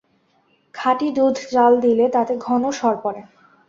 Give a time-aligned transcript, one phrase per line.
[0.75, 3.21] খাঁটি দুধ জ্বাল দিলে তাতে ঘন সর পড়ে।